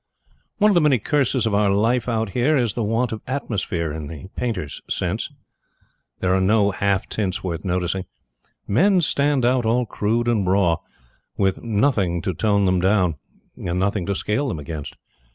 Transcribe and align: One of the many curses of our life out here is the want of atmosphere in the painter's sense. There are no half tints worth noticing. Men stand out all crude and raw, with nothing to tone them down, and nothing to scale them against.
One 0.57 0.71
of 0.71 0.73
the 0.73 0.81
many 0.81 0.97
curses 0.97 1.45
of 1.45 1.53
our 1.53 1.69
life 1.69 2.09
out 2.09 2.29
here 2.31 2.57
is 2.57 2.73
the 2.73 2.81
want 2.83 3.11
of 3.11 3.21
atmosphere 3.27 3.93
in 3.93 4.07
the 4.07 4.29
painter's 4.29 4.81
sense. 4.89 5.29
There 6.21 6.33
are 6.33 6.41
no 6.41 6.71
half 6.71 7.07
tints 7.07 7.43
worth 7.43 7.63
noticing. 7.63 8.05
Men 8.67 9.01
stand 9.01 9.45
out 9.45 9.63
all 9.63 9.85
crude 9.85 10.27
and 10.27 10.47
raw, 10.47 10.77
with 11.37 11.61
nothing 11.61 12.23
to 12.23 12.33
tone 12.33 12.65
them 12.65 12.79
down, 12.79 13.17
and 13.63 13.79
nothing 13.79 14.07
to 14.07 14.15
scale 14.15 14.47
them 14.47 14.57
against. 14.57 14.95